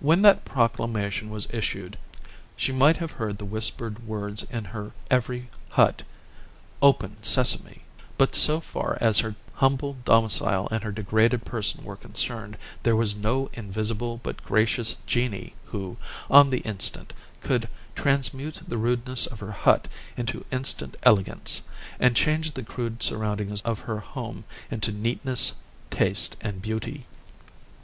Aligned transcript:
When 0.00 0.20
that 0.20 0.44
proclamation 0.44 1.30
was 1.30 1.48
issued 1.50 1.96
she 2.54 2.70
might 2.70 2.98
have 2.98 3.12
heard 3.12 3.38
the 3.38 3.46
whispered 3.46 4.06
words 4.06 4.42
in 4.42 4.62
her 4.66 4.92
every 5.10 5.48
hut, 5.70 6.02
"Open, 6.82 7.16
Sesame;" 7.22 7.80
but, 8.18 8.34
so 8.34 8.60
far 8.60 8.98
as 9.00 9.20
her 9.20 9.36
humble 9.54 9.96
domicile 10.04 10.68
and 10.70 10.84
her 10.84 10.92
degraded 10.92 11.46
person 11.46 11.82
were 11.82 11.96
concerned, 11.96 12.58
there 12.82 12.94
was 12.94 13.16
no 13.16 13.48
invisible 13.54 14.20
but 14.22 14.44
gracious 14.44 14.96
Genii 15.06 15.54
who, 15.64 15.96
on 16.28 16.50
the 16.50 16.58
instant, 16.58 17.14
could 17.40 17.66
transmute 17.96 18.60
the 18.68 18.76
rudeness 18.76 19.24
of 19.28 19.40
her 19.40 19.52
hut 19.52 19.88
into 20.14 20.44
instant 20.52 20.94
elegance, 21.04 21.62
and 21.98 22.14
change 22.14 22.52
the 22.52 22.62
crude 22.64 23.02
surroundings 23.02 23.62
of 23.62 23.80
her 23.80 24.00
home 24.00 24.44
into 24.70 24.92
neatness, 24.92 25.54
taste, 25.90 26.36
and 26.42 26.60
beauty. 26.60 27.06